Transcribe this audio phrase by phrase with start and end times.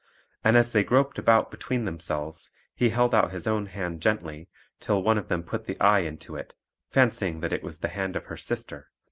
[0.43, 5.03] And as they groped about between themselves, he held out his own hand gently, till
[5.03, 6.55] one of them put the eye into it,
[6.89, 8.89] fancying that it was the hand of her sister.